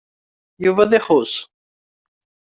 [0.63, 1.33] Yuba ad ixuṣ.